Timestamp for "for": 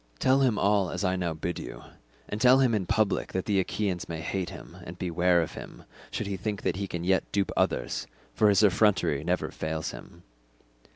8.33-8.49